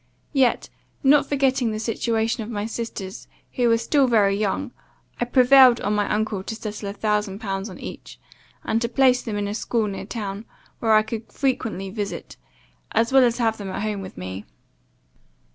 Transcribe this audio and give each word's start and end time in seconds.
Yet, 0.33 0.67
not 1.03 1.29
forgetting 1.29 1.69
the 1.69 1.79
situation 1.79 2.41
of 2.41 2.49
my 2.49 2.65
sisters, 2.65 3.27
who 3.53 3.69
were 3.69 3.77
still 3.77 4.07
very 4.07 4.35
young, 4.35 4.71
I 5.19 5.25
prevailed 5.25 5.79
on 5.81 5.93
my 5.93 6.11
uncle 6.11 6.41
to 6.41 6.55
settle 6.55 6.89
a 6.89 6.93
thousand 6.93 7.37
pounds 7.37 7.69
on 7.69 7.77
each; 7.77 8.19
and 8.63 8.81
to 8.81 8.89
place 8.89 9.21
them 9.21 9.37
in 9.37 9.47
a 9.47 9.53
school 9.53 9.85
near 9.85 10.07
town, 10.07 10.45
where 10.79 10.93
I 10.95 11.03
could 11.03 11.31
frequently 11.31 11.91
visit, 11.91 12.35
as 12.93 13.13
well 13.13 13.23
as 13.23 13.37
have 13.37 13.57
them 13.59 13.69
at 13.69 13.83
home 13.83 14.01
with 14.01 14.17
me. 14.17 14.45